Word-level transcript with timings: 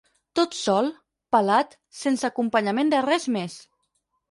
Tot 0.37 0.55
sol, 0.59 0.89
pelat, 1.35 1.77
sense 1.99 2.27
acompanyament 2.31 2.93
de 2.97 3.05
res 3.11 3.31
més. 3.39 3.61